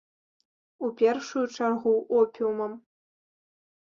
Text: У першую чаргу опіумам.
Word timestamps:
У 0.85 0.89
першую 1.01 1.43
чаргу 1.57 1.93
опіумам. 2.21 2.73